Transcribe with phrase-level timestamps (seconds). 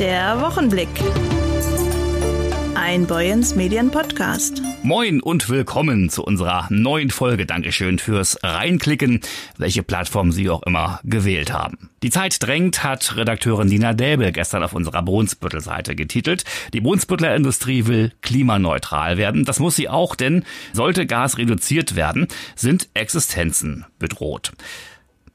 [0.00, 0.88] Der Wochenblick.
[2.74, 4.60] Ein Boyens Medien Podcast.
[4.82, 7.46] Moin und willkommen zu unserer neuen Folge.
[7.46, 9.20] Dankeschön fürs Reinklicken,
[9.56, 11.90] welche Plattform Sie auch immer gewählt haben.
[12.02, 16.44] Die Zeit drängt, hat Redakteurin Dina Däbel gestern auf unserer Brunsbüttel-Seite getitelt.
[16.72, 19.44] Die Brunsbüttler Industrie will klimaneutral werden.
[19.44, 22.26] Das muss sie auch, denn sollte Gas reduziert werden,
[22.56, 24.52] sind Existenzen bedroht.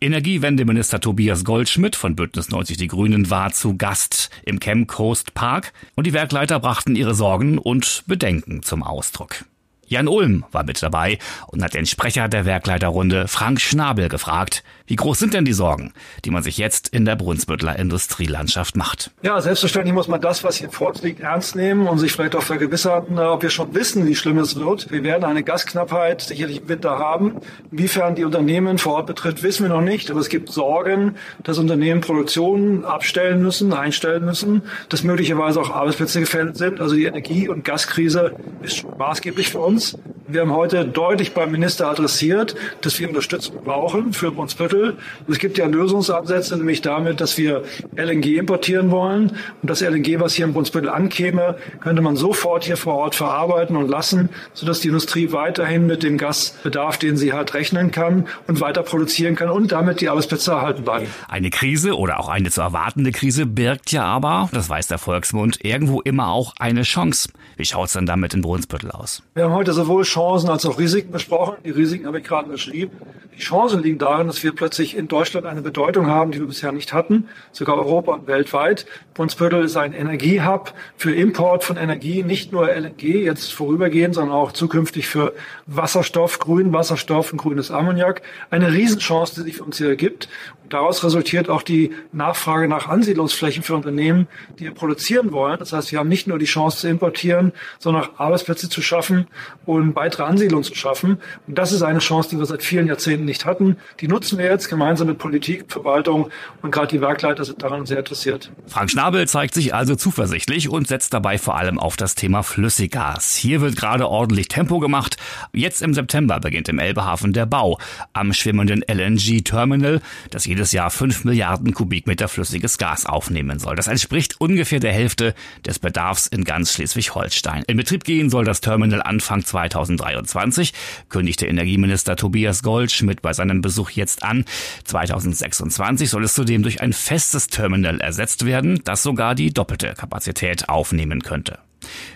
[0.01, 5.73] Energiewendeminister Tobias Goldschmidt von Bündnis 90 Die Grünen war zu Gast im Chem Coast Park
[5.95, 9.43] und die Werkleiter brachten ihre Sorgen und Bedenken zum Ausdruck.
[9.89, 11.17] Jan Ulm war mit dabei
[11.47, 15.93] und hat den Sprecher der Werkleiterrunde Frank Schnabel gefragt, wie groß sind denn die Sorgen,
[16.25, 19.11] die man sich jetzt in der Brunsbüttler Industrielandschaft macht?
[19.23, 23.17] Ja, selbstverständlich muss man das, was hier vorliegt, ernst nehmen und sich vielleicht auch vergewissern,
[23.17, 24.91] ob wir schon wissen, wie schlimm es wird.
[24.91, 27.37] Wir werden eine Gasknappheit sicherlich im Winter haben.
[27.71, 30.11] Inwiefern die Unternehmen vor Ort betrifft, wissen wir noch nicht.
[30.11, 36.19] Aber es gibt Sorgen, dass Unternehmen Produktionen abstellen müssen, einstellen müssen, dass möglicherweise auch Arbeitsplätze
[36.19, 36.79] gefährdet sind.
[36.79, 39.97] Also die Energie- und Gaskrise ist maßgeblich für uns uns.
[40.31, 44.95] Wir haben heute deutlich beim Minister adressiert, dass wir Unterstützung brauchen für Brunsbüttel.
[45.27, 47.63] Es gibt ja Lösungsansätze, nämlich damit, dass wir
[47.95, 49.31] LNG importieren wollen.
[49.63, 53.75] Und das LNG, was hier in Brunsbüttel ankäme, könnte man sofort hier vor Ort verarbeiten
[53.75, 58.61] und lassen, sodass die Industrie weiterhin mit dem Gasbedarf, den sie hat, rechnen kann und
[58.61, 61.07] weiter produzieren kann und damit die Arbeitsplätze erhalten bleiben.
[61.27, 65.65] Eine Krise oder auch eine zu erwartende Krise birgt ja aber, das weiß der Volksmund,
[65.65, 67.29] irgendwo immer auch eine Chance.
[67.57, 69.23] Wie schaut es denn damit in Brunsbüttel aus?
[69.33, 71.57] Wir haben heute heute sowohl Chancen als auch Risiken besprochen.
[71.63, 72.97] Die Risiken habe ich gerade beschrieben.
[73.35, 76.71] Die Chancen liegen darin, dass wir plötzlich in Deutschland eine Bedeutung haben, die wir bisher
[76.71, 78.87] nicht hatten, sogar Europa und weltweit.
[79.13, 84.51] Brunsbüttel ist ein Energiehub für Import von Energie, nicht nur LNG, jetzt vorübergehend, sondern auch
[84.51, 85.33] zukünftig für
[85.67, 88.23] Wasserstoff, grünen Wasserstoff und grünes Ammoniak.
[88.49, 90.27] Eine Riesenchance, die sich für uns hier ergibt.
[90.69, 94.27] Daraus resultiert auch die Nachfrage nach Ansiedlungsflächen für Unternehmen,
[94.59, 95.57] die produzieren wollen.
[95.57, 99.27] Das heißt, wir haben nicht nur die Chance zu importieren, sondern auch Arbeitsplätze zu schaffen
[99.69, 101.17] und weitere Ansiedlungen zu schaffen.
[101.47, 103.77] Und das ist eine Chance, die wir seit vielen Jahrzehnten nicht hatten.
[103.99, 106.29] Die nutzen wir jetzt gemeinsam mit Politik, Verwaltung
[106.61, 108.51] und gerade die Werkleiter sind daran sehr interessiert.
[108.67, 113.35] Frank Schnabel zeigt sich also zuversichtlich und setzt dabei vor allem auf das Thema Flüssiggas.
[113.35, 115.17] Hier wird gerade ordentlich Tempo gemacht.
[115.53, 117.79] Jetzt im September beginnt im Elbehafen der Bau
[118.13, 123.77] am schwimmenden LNG-Terminal, das jede jedes Jahr 5 Milliarden Kubikmeter flüssiges Gas aufnehmen soll.
[123.77, 125.33] Das entspricht ungefähr der Hälfte
[125.65, 127.63] des Bedarfs in ganz Schleswig-Holstein.
[127.67, 130.73] In Betrieb gehen soll das Terminal Anfang 2023,
[131.09, 134.45] kündigte Energieminister Tobias Goldschmidt bei seinem Besuch jetzt an.
[134.85, 140.69] 2026 soll es zudem durch ein festes Terminal ersetzt werden, das sogar die doppelte Kapazität
[140.69, 141.59] aufnehmen könnte.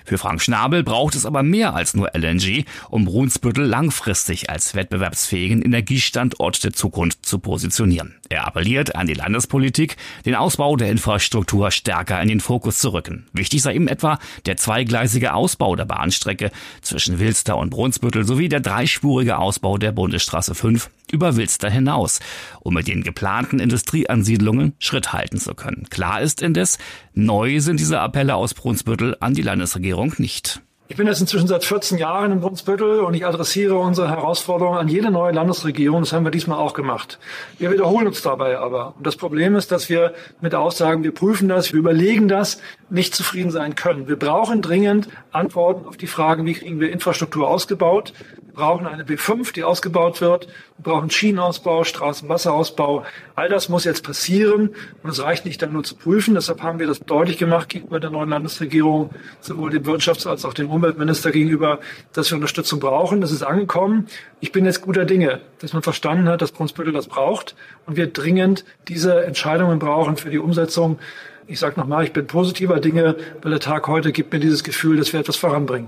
[0.05, 5.61] Für Frank Schnabel braucht es aber mehr als nur LNG, um Brunsbüttel langfristig als wettbewerbsfähigen
[5.61, 8.15] Energiestandort der Zukunft zu positionieren.
[8.29, 13.27] Er appelliert an die Landespolitik, den Ausbau der Infrastruktur stärker in den Fokus zu rücken.
[13.33, 16.51] Wichtig sei ihm etwa der zweigleisige Ausbau der Bahnstrecke
[16.81, 22.19] zwischen Wilster und Brunsbüttel sowie der dreispurige Ausbau der Bundesstraße 5 über Wilster hinaus,
[22.61, 25.87] um mit den geplanten Industrieansiedlungen Schritt halten zu können.
[25.89, 26.79] Klar ist indes,
[27.13, 30.61] neu sind diese Appelle aus Brunsbüttel an die Landesregierung nicht.
[30.89, 34.87] Ich bin jetzt inzwischen seit 14 Jahren in Brunsbüttel und ich adressiere unsere Herausforderungen an
[34.89, 36.01] jede neue Landesregierung.
[36.01, 37.19] Das haben wir diesmal auch gemacht.
[37.57, 38.93] Wir wiederholen uns dabei aber.
[38.97, 42.59] Und das Problem ist, dass wir mit Aussagen, wir prüfen das, wir überlegen das,
[42.89, 44.07] nicht zufrieden sein können.
[44.07, 48.13] Wir brauchen dringend Antworten auf die Fragen, wie kriegen wir Infrastruktur ausgebaut,
[48.53, 50.47] brauchen eine B5, die ausgebaut wird.
[50.77, 53.03] Wir brauchen Schienenausbau, Straßenwasserausbau.
[53.35, 54.69] All das muss jetzt passieren.
[55.01, 56.35] Und es reicht nicht dann nur zu prüfen.
[56.35, 59.09] Deshalb haben wir das deutlich gemacht gegenüber der neuen Landesregierung,
[59.41, 61.79] sowohl dem Wirtschafts- als auch dem Umweltminister gegenüber,
[62.13, 63.21] dass wir Unterstützung brauchen.
[63.21, 64.07] Das ist angekommen.
[64.39, 67.55] Ich bin jetzt guter Dinge, dass man verstanden hat, dass Brunsbüttel das braucht
[67.85, 70.99] und wir dringend diese Entscheidungen brauchen für die Umsetzung.
[71.47, 74.97] Ich sage nochmal, ich bin positiver Dinge, weil der Tag heute gibt mir dieses Gefühl,
[74.97, 75.87] dass wir etwas voranbringen.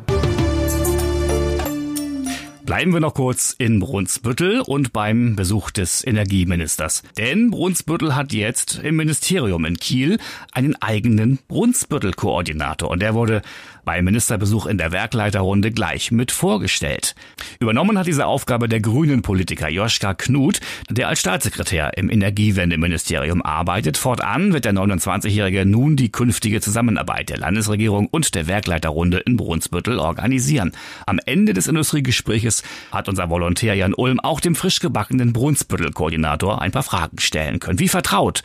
[2.65, 7.03] Bleiben wir noch kurz in Brunsbüttel und beim Besuch des Energieministers.
[7.15, 10.17] Denn Brunsbüttel hat jetzt im Ministerium in Kiel
[10.51, 13.43] einen eigenen Brunsbüttel-Koordinator und der wurde
[13.85, 17.13] beim Ministerbesuch in der Werkleiterrunde gleich mit vorgestellt.
[17.59, 23.97] Übernommen hat diese Aufgabe der grünen Politiker Joschka Knut, der als Staatssekretär im Energiewendeministerium arbeitet.
[23.97, 29.99] Fortan wird der 29-Jährige nun die künftige Zusammenarbeit der Landesregierung und der Werkleiterrunde in Brunsbüttel
[29.99, 30.71] organisieren.
[31.05, 36.61] Am Ende des Industriegespräches Tages hat unser Volontär Jan Ulm auch dem frisch gebackenen Brunsbüttel-Koordinator
[36.61, 37.79] ein paar Fragen stellen können.
[37.79, 38.43] Wie vertraut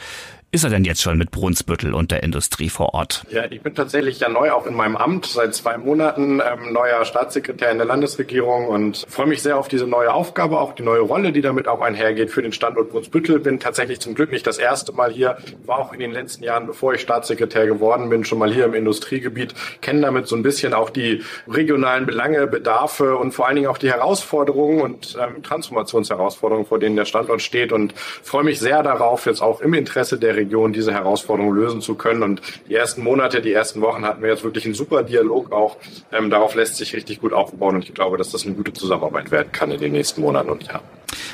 [0.53, 3.25] ist er denn jetzt schon mit Brunsbüttel und der Industrie vor Ort?
[3.31, 7.05] Ja, ich bin tatsächlich ja neu auch in meinem Amt, seit zwei Monaten ähm, neuer
[7.05, 11.03] Staatssekretär in der Landesregierung und freue mich sehr auf diese neue Aufgabe, auch die neue
[11.03, 13.39] Rolle, die damit auch einhergeht für den Standort Brunsbüttel.
[13.39, 16.67] Bin tatsächlich zum Glück nicht das erste Mal hier, war auch in den letzten Jahren,
[16.67, 20.75] bevor ich Staatssekretär geworden bin, schon mal hier im Industriegebiet, kenne damit so ein bisschen
[20.75, 26.67] auch die regionalen Belange, Bedarfe und vor allen Dingen auch die Herausforderungen und ähm, Transformationsherausforderungen,
[26.67, 30.40] vor denen der Standort steht und freue mich sehr darauf, jetzt auch im Interesse der
[30.41, 32.23] Region diese Herausforderungen lösen zu können.
[32.23, 35.77] Und die ersten Monate, die ersten Wochen hatten wir jetzt wirklich einen super Dialog auch.
[36.13, 39.31] Ähm, darauf lässt sich richtig gut aufbauen und ich glaube, dass das eine gute Zusammenarbeit
[39.31, 40.85] werden kann in den nächsten Monaten und Jahren.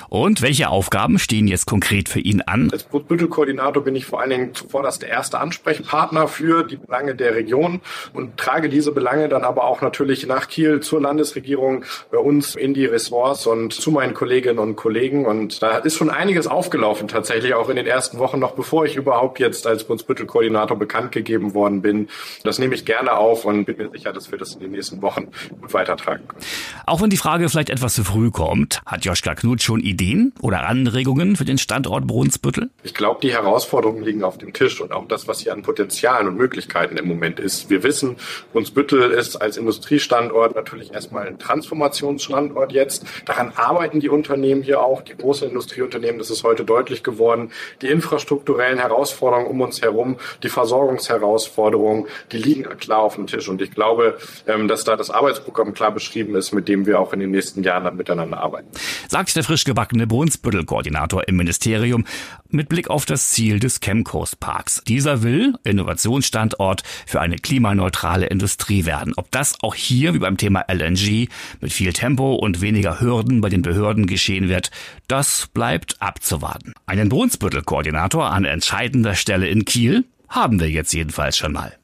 [0.09, 2.71] Und welche Aufgaben stehen jetzt konkret für ihn an?
[2.71, 7.35] Als Brutbüttel-Koordinator bin ich vor allen Dingen zuvorderst der erste Ansprechpartner für die Belange der
[7.35, 7.81] Region
[8.13, 12.75] und trage diese Belange dann aber auch natürlich nach Kiel zur Landesregierung, bei uns in
[12.75, 15.27] die Ressorts und zu meinen Kolleginnen und Kollegen.
[15.27, 18.97] Und da ist schon einiges aufgelaufen tatsächlich, auch in den ersten Wochen, noch bevor ich
[18.97, 22.09] überhaupt jetzt als Brunsbüttel-Koordinator bekannt gegeben worden bin.
[22.45, 25.03] Das nehme ich gerne auf und bin mir sicher, dass wir das in den nächsten
[25.03, 25.29] Wochen
[25.61, 26.43] gut weitertragen können.
[26.87, 29.96] Auch wenn die Frage vielleicht etwas zu früh kommt, hat Joschka Knut schon Ideen
[30.41, 32.71] oder Anregungen für den Standort Brunsbüttel?
[32.83, 36.29] Ich glaube, die Herausforderungen liegen auf dem Tisch und auch das, was hier an Potenzialen
[36.29, 37.71] und Möglichkeiten im Moment ist.
[37.71, 38.17] Wir wissen,
[38.53, 43.07] Brunsbüttel ist als Industriestandort natürlich erstmal ein Transformationsstandort jetzt.
[43.25, 47.51] Daran arbeiten die Unternehmen hier auch, die großen Industrieunternehmen, das ist heute deutlich geworden.
[47.83, 53.49] Die infrastrukturellen Herausforderungen um uns herum, die Versorgungsherausforderungen, die liegen klar auf dem Tisch.
[53.49, 57.13] Und ich glaube, ähm, dass da das Arbeitsprogramm klar beschrieben ist, mit dem wir auch
[57.13, 58.69] in den nächsten Jahren dann miteinander arbeiten.
[59.09, 62.05] Sagt der frisch gebackene Brunsbüttel-Koordinator im Ministerium
[62.51, 64.83] mit Blick auf das Ziel des Chemcoast Parks.
[64.87, 69.15] Dieser will Innovationsstandort für eine klimaneutrale Industrie werden.
[69.17, 71.29] Ob das auch hier wie beim Thema LNG
[71.61, 74.71] mit viel Tempo und weniger Hürden bei den Behörden geschehen wird,
[75.09, 76.75] das bleibt abzuwarten.
[76.87, 81.77] Einen Brunsbüttel-Koordinator an entscheidender Stelle in Kiel haben wir jetzt jedenfalls schon mal.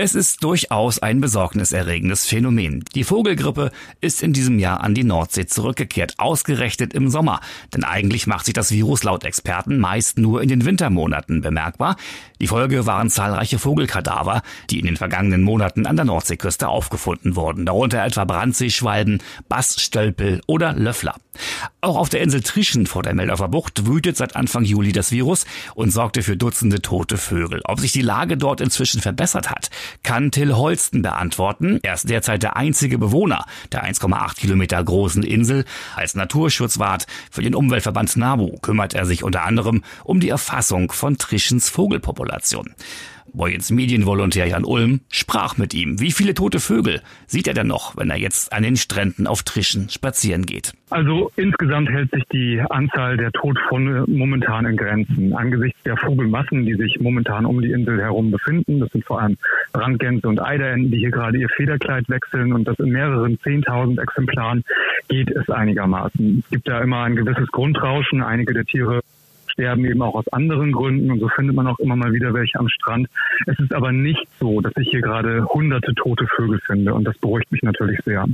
[0.00, 2.84] Es ist durchaus ein besorgniserregendes Phänomen.
[2.94, 7.40] Die Vogelgrippe ist in diesem Jahr an die Nordsee zurückgekehrt, ausgerechnet im Sommer.
[7.74, 11.96] Denn eigentlich macht sich das Virus laut Experten meist nur in den Wintermonaten bemerkbar.
[12.40, 17.66] Die Folge waren zahlreiche Vogelkadaver, die in den vergangenen Monaten an der Nordseeküste aufgefunden wurden,
[17.66, 21.16] darunter etwa Brandseeschwalben, Bassstölpel oder Löffler.
[21.80, 25.44] Auch auf der Insel Trischen vor der Meldorfer Bucht wütet seit Anfang Juli das Virus
[25.74, 27.62] und sorgte für Dutzende tote Vögel.
[27.64, 29.70] Ob sich die Lage dort inzwischen verbessert hat,
[30.02, 31.78] kann Till Holsten beantworten.
[31.82, 35.64] Er ist derzeit der einzige Bewohner der 1,8 Kilometer großen Insel.
[35.96, 41.18] Als Naturschutzwart für den Umweltverband NABU kümmert er sich unter anderem um die Erfassung von
[41.18, 42.74] Trischens Vogelpopulation.
[43.32, 46.00] Boyens Medienvolontär Jan Ulm sprach mit ihm.
[46.00, 49.42] Wie viele tote Vögel sieht er denn noch, wenn er jetzt an den Stränden auf
[49.42, 50.72] Trischen spazieren geht?
[50.90, 55.34] Also insgesamt hält sich die Anzahl der Todfunde momentan in Grenzen.
[55.34, 59.36] Angesichts der Vogelmassen, die sich momentan um die Insel herum befinden, das sind vor allem
[59.72, 64.64] Brandgänse und Eiderenten, die hier gerade ihr Federkleid wechseln und das in mehreren Zehntausend Exemplaren,
[65.08, 66.42] geht es einigermaßen.
[66.44, 68.22] Es gibt da immer ein gewisses Grundrauschen.
[68.22, 69.00] Einige der Tiere
[69.58, 72.60] sterben eben auch aus anderen Gründen und so findet man auch immer mal wieder welche
[72.60, 73.08] am Strand.
[73.46, 77.18] Es ist aber nicht so, dass ich hier gerade hunderte tote Vögel finde und das
[77.18, 78.24] beruhigt mich natürlich sehr.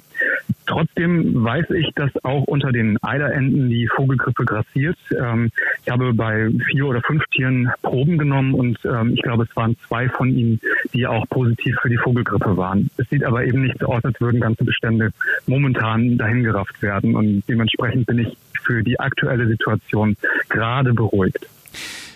[0.67, 4.99] Trotzdem weiß ich, dass auch unter den Eiderenten die Vogelgrippe grassiert.
[5.19, 5.51] Ähm,
[5.83, 9.77] ich habe bei vier oder fünf Tieren Proben genommen und ähm, ich glaube, es waren
[9.89, 10.61] zwei von ihnen,
[10.93, 12.91] die auch positiv für die Vogelgrippe waren.
[12.99, 15.11] Es sieht aber eben nicht so aus, als würden ganze Bestände
[15.47, 20.17] momentan dahingerafft werden und dementsprechend bin ich für die aktuelle Situation
[20.49, 21.47] gerade beruhigt.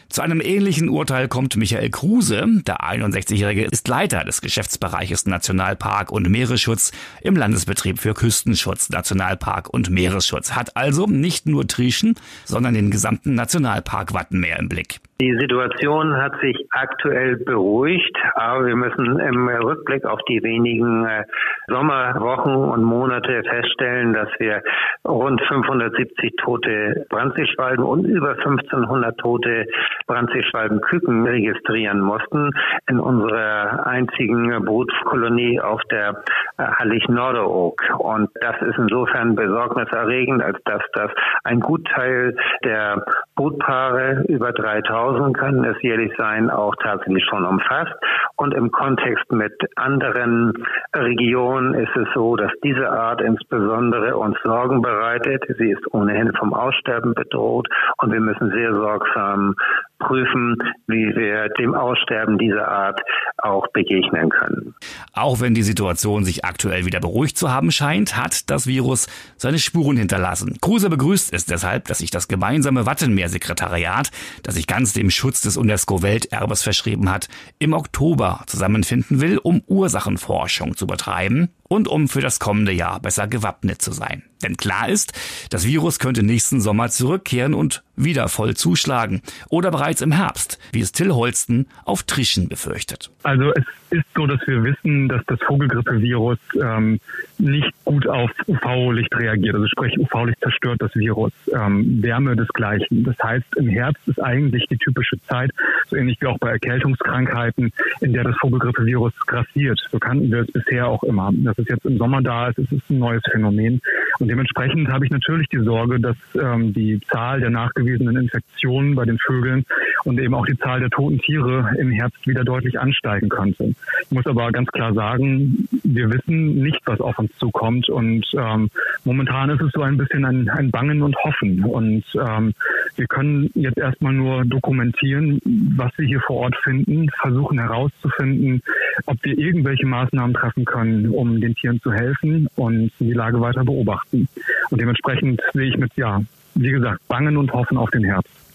[0.08, 2.44] Zu einem ähnlichen Urteil kommt Michael Kruse.
[2.66, 9.90] Der 61-Jährige ist Leiter des Geschäftsbereiches Nationalpark und Meeresschutz im Landesbetrieb für Küstenschutz, Nationalpark und
[9.90, 10.52] Meeresschutz.
[10.52, 12.14] Hat also nicht nur Trieschen,
[12.46, 15.00] sondern den gesamten Nationalpark Wattenmeer im Blick.
[15.20, 21.24] Die Situation hat sich aktuell beruhigt, aber wir müssen im Rückblick auf die wenigen äh,
[21.66, 24.62] Sommerwochen und Monate feststellen, dass wir
[25.04, 29.66] rund 570 tote Brandseeschwalben und über 1500 tote
[30.06, 32.52] Brandseeschwalbenküken registrieren mussten
[32.88, 36.22] in unserer einzigen Brutkolonie auf der
[36.58, 37.82] äh, Hallig-Norderoog.
[37.98, 41.10] Und das ist insofern besorgniserregend, als dass das
[41.42, 47.94] ein Gutteil der Brutpaare über 3000 1000 können es jährlich sein, auch tatsächlich schon umfasst.
[48.36, 50.52] Und im Kontext mit anderen
[50.94, 55.44] Regionen ist es so, dass diese Art insbesondere uns Sorgen bereitet.
[55.58, 59.54] Sie ist ohnehin vom Aussterben bedroht und wir müssen sehr sorgsam
[59.98, 63.00] prüfen, wie wir dem Aussterben dieser Art
[63.38, 64.74] auch begegnen können.
[65.12, 69.58] Auch wenn die Situation sich aktuell wieder beruhigt zu haben scheint, hat das Virus seine
[69.58, 70.58] Spuren hinterlassen.
[70.60, 74.10] Kruse begrüßt es deshalb, dass sich das gemeinsame Wattenmeersekretariat,
[74.42, 77.28] das sich ganz dem Schutz des UNESCO-Welterbes verschrieben hat,
[77.58, 83.28] im Oktober zusammenfinden will, um Ursachenforschung zu betreiben und um für das kommende Jahr besser
[83.28, 84.22] gewappnet zu sein.
[84.42, 85.12] Denn klar ist,
[85.50, 90.80] das Virus könnte nächsten Sommer zurückkehren und wieder voll zuschlagen oder bereits im Herbst, wie
[90.80, 93.10] es Till Holsten auf Trischen befürchtet.
[93.24, 97.00] Also es ist so, dass wir wissen, dass das Vogelgrippevirus ähm,
[97.38, 99.54] nicht gut auf UV-Licht reagiert.
[99.56, 101.32] Also sprich, UV-Licht zerstört das Virus.
[101.52, 103.02] Ähm, Wärme desgleichen.
[103.04, 105.50] Das heißt, im Herbst ist eigentlich die typische Zeit,
[105.88, 109.80] so ähnlich wie auch bei Erkältungskrankheiten, in der das Vogelgrippevirus grassiert.
[109.90, 111.32] So kannten wir es bisher auch immer.
[111.58, 113.80] Es jetzt im Sommer da ist, ist ein neues Phänomen.
[114.18, 119.04] Und dementsprechend habe ich natürlich die Sorge, dass ähm, die Zahl der nachgewiesenen Infektionen bei
[119.04, 119.64] den Vögeln
[120.04, 123.74] und eben auch die Zahl der toten Tiere im Herbst wieder deutlich ansteigen könnte.
[124.02, 127.88] Ich muss aber ganz klar sagen, wir wissen nicht, was auf uns zukommt.
[127.88, 128.70] Und ähm,
[129.04, 131.64] momentan ist es so ein bisschen ein, ein Bangen und Hoffen.
[131.64, 132.54] Und ähm,
[132.96, 135.40] wir können jetzt erstmal nur dokumentieren,
[135.76, 138.62] was wir hier vor Ort finden, versuchen herauszufinden,
[139.06, 143.64] ob wir irgendwelche Maßnahmen treffen können, um den Tieren zu helfen und die Lage weiter
[143.64, 144.28] beobachten.
[144.70, 146.22] Und dementsprechend sehe ich mit, ja,
[146.54, 148.47] wie gesagt, Bangen und Hoffen auf den Herbst.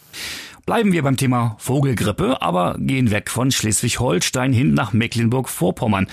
[0.66, 6.08] Bleiben wir beim Thema Vogelgrippe, aber gehen weg von Schleswig-Holstein hin nach Mecklenburg-Vorpommern.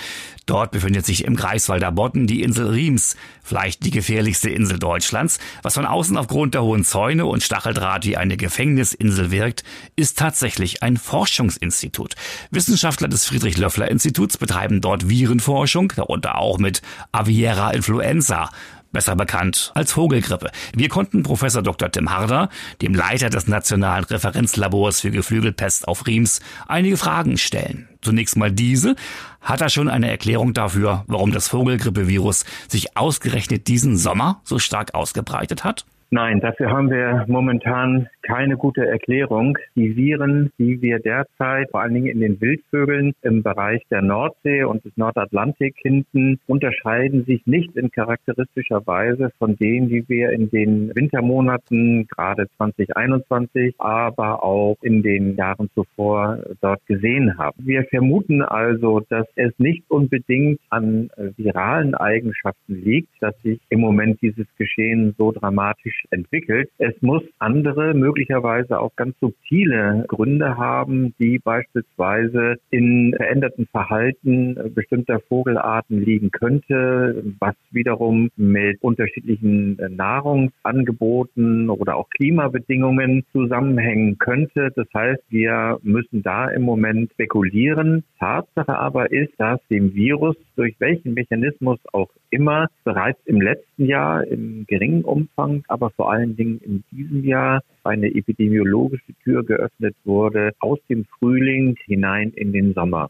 [0.45, 5.39] Dort befindet sich im Greifswalder Bodden die Insel Riems, vielleicht die gefährlichste Insel Deutschlands.
[5.63, 9.63] Was von außen aufgrund der hohen Zäune und Stacheldraht wie eine Gefängnisinsel wirkt,
[9.95, 12.15] ist tatsächlich ein Forschungsinstitut.
[12.49, 16.81] Wissenschaftler des Friedrich-Löffler-Instituts betreiben dort Virenforschung, darunter auch mit
[17.13, 18.49] Aviera influenza
[18.91, 20.51] besser bekannt als Vogelgrippe.
[20.75, 21.91] Wir konnten Professor Dr.
[21.91, 22.49] Tim Harder,
[22.81, 27.87] dem Leiter des Nationalen Referenzlabors für Geflügelpest auf Riems, einige Fragen stellen.
[28.01, 28.95] Zunächst mal diese.
[29.41, 34.93] Hat er schon eine Erklärung dafür, warum das Vogelgrippevirus sich ausgerechnet diesen Sommer so stark
[34.93, 35.85] ausgebreitet hat?
[36.13, 39.57] Nein, dafür haben wir momentan keine gute Erklärung.
[39.77, 44.65] Die Viren, die wir derzeit vor allen Dingen in den Wildvögeln im Bereich der Nordsee
[44.65, 50.49] und des Nordatlantik hinten unterscheiden sich nicht in charakteristischer Weise von denen, die wir in
[50.49, 57.55] den Wintermonaten, gerade 2021, aber auch in den Jahren zuvor dort gesehen haben.
[57.65, 64.21] Wir vermuten also, dass es nicht unbedingt an viralen Eigenschaften liegt, dass sich im Moment
[64.21, 66.69] dieses Geschehen so dramatisch entwickelt.
[66.77, 75.19] Es muss andere, möglicherweise auch ganz subtile Gründe haben, die beispielsweise in veränderten Verhalten bestimmter
[75.19, 84.71] Vogelarten liegen könnte, was wiederum mit unterschiedlichen Nahrungsangeboten oder auch Klimabedingungen zusammenhängen könnte.
[84.75, 88.03] Das heißt, wir müssen da im Moment spekulieren.
[88.19, 94.25] Tatsache aber ist, dass dem Virus durch welchen Mechanismus auch immer bereits im letzten Jahr
[94.25, 100.51] im geringen Umfang, aber vor allen Dingen in diesem Jahr eine epidemiologische Tür geöffnet wurde
[100.59, 103.07] aus dem Frühling hinein in den Sommer.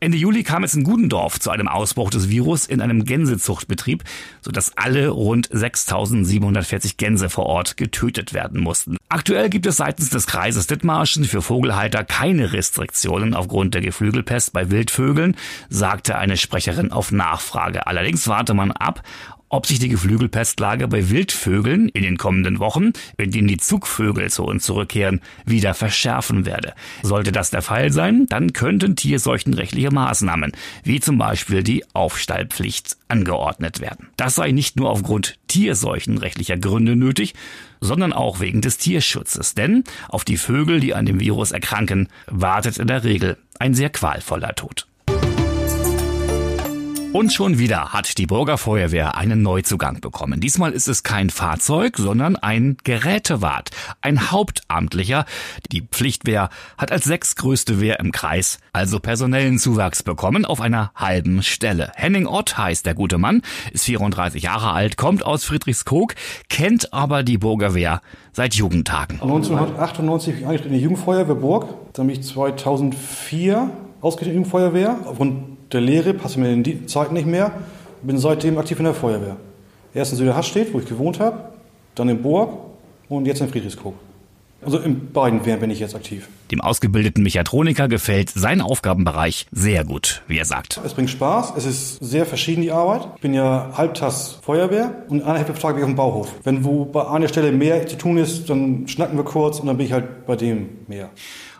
[0.00, 4.02] Ende Juli kam es in Gudendorf zu einem Ausbruch des Virus in einem Gänsezuchtbetrieb,
[4.40, 8.96] sodass alle rund 6.740 Gänse vor Ort getötet werden mussten.
[9.08, 14.70] Aktuell gibt es seitens des Kreises Dithmarschen für Vogelhalter keine Restriktionen aufgrund der Geflügelpest bei
[14.70, 15.36] Wildvögeln,
[15.68, 17.86] sagte eine Sprecherin auf Nachfrage.
[17.86, 19.02] Allerdings warte man ab,
[19.54, 24.42] ob sich die Geflügelpestlage bei Wildvögeln in den kommenden Wochen, in denen die Zugvögel zu
[24.42, 26.74] uns zurückkehren, wieder verschärfen werde.
[27.04, 30.50] Sollte das der Fall sein, dann könnten tierseuchenrechtliche Maßnahmen,
[30.82, 34.08] wie zum Beispiel die Aufstallpflicht, angeordnet werden.
[34.16, 37.34] Das sei nicht nur aufgrund tierseuchenrechtlicher Gründe nötig,
[37.80, 39.54] sondern auch wegen des Tierschutzes.
[39.54, 43.90] Denn auf die Vögel, die an dem Virus erkranken, wartet in der Regel ein sehr
[43.90, 44.88] qualvoller Tod.
[47.14, 50.40] Und schon wieder hat die Bürgerfeuerwehr einen Neuzugang bekommen.
[50.40, 55.24] Diesmal ist es kein Fahrzeug, sondern ein Gerätewart, ein Hauptamtlicher.
[55.70, 61.44] Die Pflichtwehr hat als sechstgrößte Wehr im Kreis also personellen Zuwachs bekommen auf einer halben
[61.44, 61.92] Stelle.
[61.94, 63.42] Henning Ott heißt der gute Mann,
[63.72, 66.16] ist 34 Jahre alt, kommt aus Friedrichskoog,
[66.48, 68.00] kennt aber die Bürgerwehr
[68.32, 69.20] seit Jugendtagen.
[69.22, 75.53] 1998 eigentlich in die Jugendfeuerwehr Burg, dann bin ich 2004 ausgetreten in die Jugendfeuerwehr aufgrund
[75.72, 77.52] der Lehre, passte mir in die Zeit nicht mehr
[78.02, 79.36] und bin seitdem aktiv in der Feuerwehr.
[79.94, 81.50] Erst in Süderhaststedt, wo ich gewohnt habe,
[81.94, 82.50] dann in Burg
[83.08, 83.94] und jetzt in Friedrichskoog.
[84.64, 86.28] Also in beiden Wehren bin ich jetzt aktiv.
[86.50, 90.80] Dem ausgebildeten Mechatroniker gefällt sein Aufgabenbereich sehr gut, wie er sagt.
[90.84, 93.06] Es bringt Spaß, es ist sehr verschieden die Arbeit.
[93.16, 96.32] Ich bin ja halbtags Feuerwehr und eine Hälfte des Tages bin ich auf dem Bauhof.
[96.44, 99.76] Wenn wo bei einer Stelle mehr zu tun ist, dann schnacken wir kurz und dann
[99.76, 101.10] bin ich halt bei dem mehr.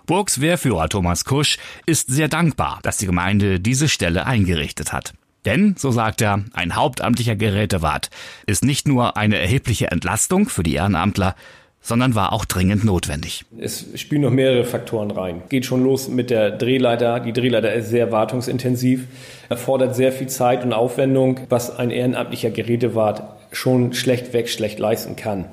[0.06, 5.14] Burgs Wehrführer Thomas Kusch ist sehr dankbar, dass die Gemeinde diese Stelle eingerichtet hat.
[5.46, 8.11] Denn, so sagt er, ein hauptamtlicher Gerätewart
[8.46, 11.34] ist nicht nur eine erhebliche Entlastung für die Ehrenamtler,
[11.80, 13.44] sondern war auch dringend notwendig.
[13.58, 15.42] Es spielen noch mehrere Faktoren rein.
[15.50, 17.20] Geht schon los mit der Drehleiter.
[17.20, 19.06] Die Drehleiter ist sehr wartungsintensiv,
[19.50, 25.46] erfordert sehr viel Zeit und Aufwendung, was ein ehrenamtlicher Gerätewart schon schlechtweg schlecht leisten kann.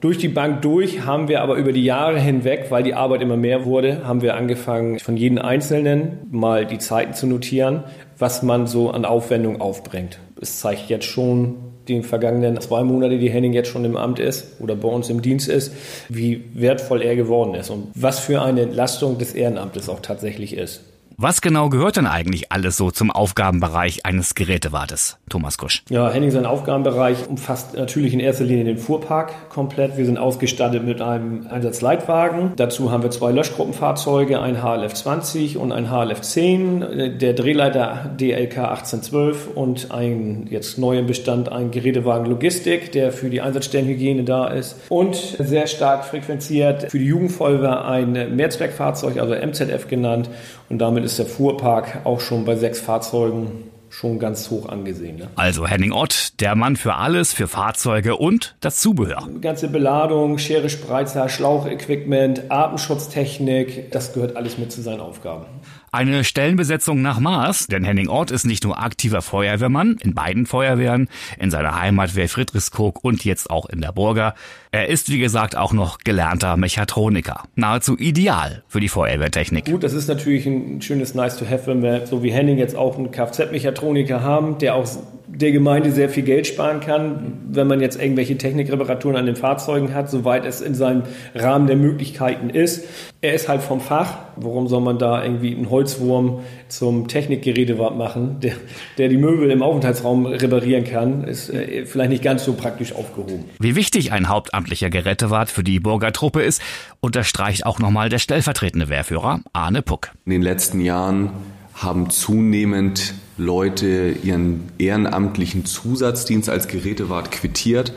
[0.00, 3.36] Durch die Bank durch haben wir aber über die Jahre hinweg, weil die Arbeit immer
[3.36, 7.84] mehr wurde, haben wir angefangen, von jedem Einzelnen mal die Zeiten zu notieren,
[8.18, 10.18] was man so an Aufwendung aufbringt.
[10.40, 14.58] Es zeigt jetzt schon die vergangenen zwei Monate, die Henning jetzt schon im Amt ist
[14.60, 15.72] oder bei uns im Dienst ist,
[16.08, 20.82] wie wertvoll er geworden ist und was für eine Entlastung des Ehrenamtes auch tatsächlich ist.
[21.22, 25.18] Was genau gehört denn eigentlich alles so zum Aufgabenbereich eines Gerätewartes?
[25.28, 25.84] Thomas Kusch.
[25.90, 29.98] Ja, Henning, sein Aufgabenbereich umfasst natürlich in erster Linie den Fuhrpark komplett.
[29.98, 32.52] Wir sind ausgestattet mit einem Einsatzleitwagen.
[32.56, 38.56] Dazu haben wir zwei Löschgruppenfahrzeuge, ein HLF 20 und ein HLF 10, der Drehleiter DLK
[38.56, 44.46] 1812 und ein jetzt neu im Bestand ein Gerätewagen Logistik, der für die Einsatzstellenhygiene da
[44.46, 44.76] ist.
[44.88, 50.30] Und sehr stark frequenziert für die Jugendfeuerwehr ein Mehrzweckfahrzeug, also MZF genannt.
[50.70, 55.16] Und damit ist der Fuhrpark auch schon bei sechs Fahrzeugen schon ganz hoch angesehen.
[55.16, 55.28] Ne?
[55.34, 59.28] Also Henning Ott, der Mann für alles, für Fahrzeuge und das Zubehör.
[59.40, 65.46] Ganze Beladung, Schere, Spreizer, Schlauchequipment, Atemschutztechnik, das gehört alles mit zu seinen Aufgaben.
[65.92, 71.08] Eine Stellenbesetzung nach Maß, denn Henning Ort ist nicht nur aktiver Feuerwehrmann in beiden Feuerwehren,
[71.36, 74.36] in seiner Heimatwehr Friedrichskoog und jetzt auch in der Burger.
[74.70, 77.42] Er ist, wie gesagt, auch noch gelernter Mechatroniker.
[77.56, 79.64] Nahezu ideal für die Feuerwehrtechnik.
[79.64, 82.76] Gut, das ist natürlich ein schönes Nice to have, wenn wir so wie Henning jetzt
[82.76, 84.86] auch einen Kfz-Mechatroniker haben, der auch
[85.26, 89.94] der Gemeinde sehr viel Geld sparen kann, wenn man jetzt irgendwelche Technikreparaturen an den Fahrzeugen
[89.94, 91.02] hat, soweit es in seinem
[91.34, 92.84] Rahmen der Möglichkeiten ist.
[93.20, 94.18] Er ist halt vom Fach.
[94.36, 98.54] Warum soll man da irgendwie einen Holzwurm zum Technikgerätewart machen, der,
[98.98, 103.44] der die Möbel im Aufenthaltsraum reparieren kann, ist äh, vielleicht nicht ganz so praktisch aufgehoben.
[103.58, 106.62] Wie wichtig ein hauptamtlicher Gerätewart für die Burger Truppe ist,
[107.00, 110.10] unterstreicht auch nochmal der stellvertretende Wehrführer Arne Puck.
[110.24, 111.30] In den letzten Jahren
[111.74, 117.92] haben zunehmend Leute ihren ehrenamtlichen Zusatzdienst als Gerätewart quittiert,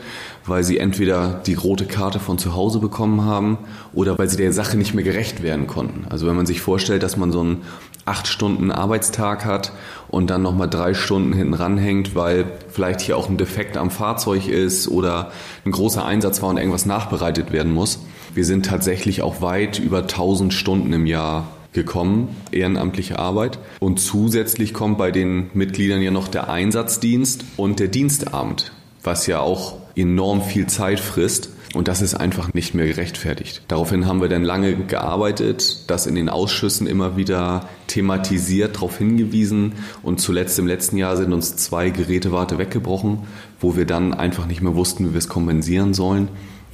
[0.46, 3.58] weil sie entweder die rote Karte von zu Hause bekommen haben
[3.92, 6.06] oder weil sie der Sache nicht mehr gerecht werden konnten.
[6.08, 7.62] Also wenn man sich vorstellt, dass man so einen
[8.04, 9.72] acht Stunden Arbeitstag hat
[10.08, 14.48] und dann nochmal drei Stunden hinten ranhängt, weil vielleicht hier auch ein Defekt am Fahrzeug
[14.48, 15.32] ist oder
[15.64, 18.00] ein großer Einsatz war und irgendwas nachbereitet werden muss.
[18.34, 23.58] Wir sind tatsächlich auch weit über 1000 Stunden im Jahr gekommen, ehrenamtliche Arbeit.
[23.80, 29.40] Und zusätzlich kommt bei den Mitgliedern ja noch der Einsatzdienst und der Dienstabend, was ja
[29.40, 31.50] auch enorm viel Zeit frisst.
[31.74, 33.62] Und das ist einfach nicht mehr gerechtfertigt.
[33.66, 39.72] Daraufhin haben wir dann lange gearbeitet, das in den Ausschüssen immer wieder thematisiert, darauf hingewiesen.
[40.02, 43.18] Und zuletzt im letzten Jahr sind uns zwei Gerätewarte weggebrochen,
[43.60, 46.28] wo wir dann einfach nicht mehr wussten, wie wir es kompensieren sollen.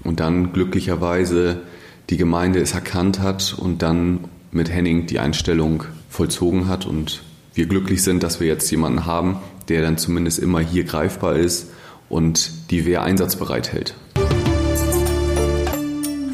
[0.05, 1.63] Und dann glücklicherweise
[2.11, 7.23] die Gemeinde es erkannt hat und dann mit Henning die Einstellung vollzogen hat und
[7.55, 11.69] wir glücklich sind, dass wir jetzt jemanden haben, der dann zumindest immer hier greifbar ist
[12.11, 13.95] und die Wehr einsatzbereit hält.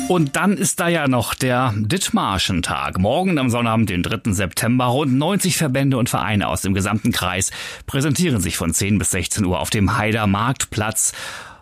[0.09, 2.99] Und dann ist da ja noch der Dithmarschen-Tag.
[2.99, 4.33] Morgen am Sonnabend, den 3.
[4.33, 4.87] September.
[4.87, 7.51] Rund 90 Verbände und Vereine aus dem gesamten Kreis
[7.87, 11.13] präsentieren sich von 10 bis 16 Uhr auf dem Heider Marktplatz.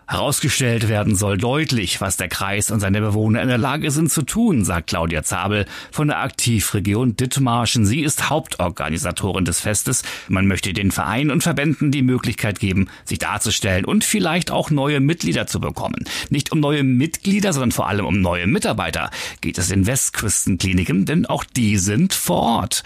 [0.07, 4.21] Herausgestellt werden soll deutlich, was der Kreis und seine Bewohner in der Lage sind zu
[4.21, 7.87] tun, sagt Claudia Zabel von der Aktivregion Dithmarschen.
[7.87, 10.03] Sie ist Hauptorganisatorin des Festes.
[10.27, 14.99] Man möchte den Vereinen und Verbänden die Möglichkeit geben, sich darzustellen und vielleicht auch neue
[14.99, 16.05] Mitglieder zu bekommen.
[16.29, 19.09] Nicht um neue Mitglieder, sondern vor allem um neue Mitarbeiter
[19.41, 22.83] geht es in Westküstenkliniken, denn auch die sind vor Ort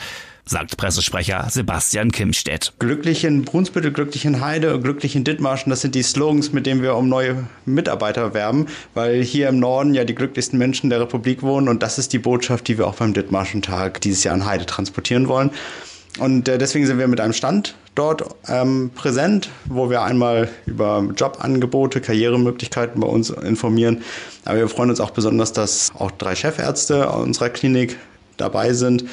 [0.50, 2.74] sagt Pressesprecher Sebastian Kimstedt.
[2.80, 6.82] Glücklich in Brunsbüttel, glücklich in Heide, glücklich in Dithmarschen, das sind die Slogans, mit denen
[6.82, 11.44] wir um neue Mitarbeiter werben, weil hier im Norden ja die glücklichsten Menschen der Republik
[11.44, 14.46] wohnen und das ist die Botschaft, die wir auch beim Dithmarschen Tag dieses Jahr in
[14.46, 15.52] Heide transportieren wollen.
[16.18, 21.08] Und äh, deswegen sind wir mit einem Stand dort ähm, präsent, wo wir einmal über
[21.16, 24.02] Jobangebote, Karrieremöglichkeiten bei uns informieren.
[24.46, 27.98] Aber wir freuen uns auch besonders, dass auch drei Chefärzte unserer Klinik
[28.38, 29.06] dabei sind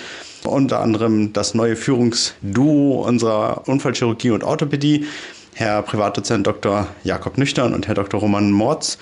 [0.46, 5.06] unter anderem das neue Führungsduo unserer Unfallchirurgie und Orthopädie.
[5.54, 6.86] Herr Privatdozent Dr.
[7.02, 8.20] Jakob Nüchtern und Herr Dr.
[8.20, 8.98] Roman Morz,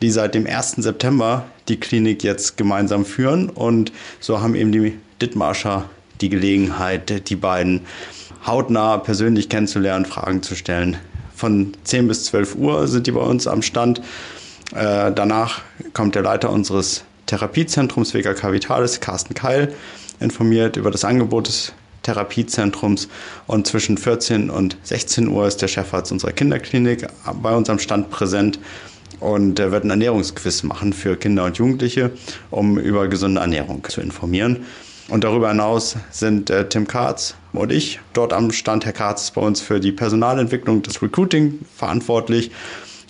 [0.00, 0.72] die seit dem 1.
[0.78, 3.48] September die Klinik jetzt gemeinsam führen.
[3.48, 5.88] Und so haben eben die Dithmarscher
[6.20, 7.82] die Gelegenheit, die beiden
[8.46, 10.96] hautnah persönlich kennenzulernen, Fragen zu stellen.
[11.34, 14.00] Von 10 bis 12 Uhr sind die bei uns am Stand.
[14.74, 15.60] Äh, danach
[15.92, 19.74] kommt der Leiter unseres Therapiezentrums Vega Vitalis, Carsten Keil,
[20.22, 23.08] informiert über das Angebot des Therapiezentrums
[23.46, 27.06] und zwischen 14 und 16 Uhr ist der Chefarzt unserer Kinderklinik
[27.42, 28.58] bei uns am Stand präsent
[29.20, 32.10] und er wird ein Ernährungsquiz machen für Kinder und Jugendliche,
[32.50, 34.66] um über gesunde Ernährung zu informieren.
[35.08, 38.84] Und darüber hinaus sind äh, Tim Karz und ich dort am Stand.
[38.84, 42.50] Herr Karz ist bei uns für die Personalentwicklung des Recruiting verantwortlich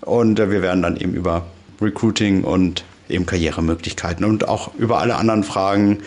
[0.00, 1.46] und äh, wir werden dann eben über
[1.80, 5.98] Recruiting und eben Karrieremöglichkeiten und auch über alle anderen Fragen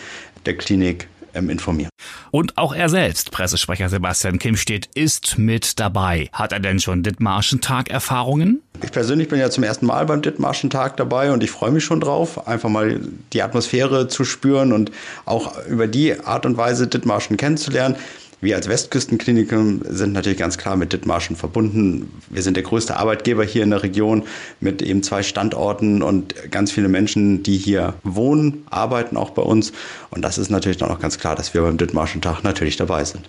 [0.46, 1.90] der Klinik ähm, informieren.
[2.30, 6.30] Und auch er selbst, Pressesprecher Sebastian Kimstedt, ist mit dabei.
[6.32, 8.62] Hat er denn schon Dithmarschen Tag Erfahrungen?
[8.82, 11.84] Ich persönlich bin ja zum ersten Mal beim Dithmarschen Tag dabei und ich freue mich
[11.84, 13.00] schon drauf, einfach mal
[13.32, 14.90] die Atmosphäre zu spüren und
[15.24, 17.96] auch über die Art und Weise Dithmarschen kennenzulernen.
[18.42, 22.12] Wir als Westküstenklinikum sind natürlich ganz klar mit Dithmarschen verbunden.
[22.28, 24.24] Wir sind der größte Arbeitgeber hier in der Region
[24.60, 29.72] mit eben zwei Standorten und ganz viele Menschen, die hier wohnen, arbeiten auch bei uns.
[30.10, 33.04] Und das ist natürlich dann auch ganz klar, dass wir beim Dithmarschen Tag natürlich dabei
[33.04, 33.26] sind.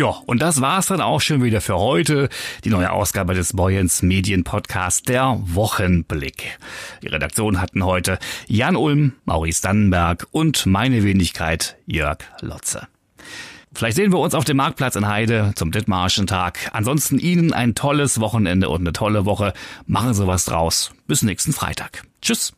[0.00, 2.30] Ja, und das war's dann auch schon wieder für heute.
[2.64, 6.58] Die neue Ausgabe des Boyens Medien Podcast, der Wochenblick.
[7.02, 12.88] Die Redaktion hatten heute Jan Ulm, Maurice Dannenberg und meine Wenigkeit Jörg Lotze.
[13.74, 16.70] Vielleicht sehen wir uns auf dem Marktplatz in Heide zum Dithmarschen Tag.
[16.72, 19.52] Ansonsten Ihnen ein tolles Wochenende und eine tolle Woche.
[19.84, 20.92] Machen Sie was draus.
[21.08, 22.04] Bis nächsten Freitag.
[22.22, 22.54] Tschüss.